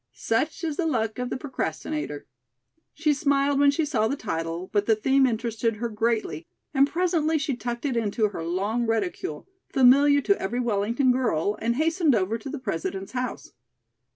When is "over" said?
12.15-12.39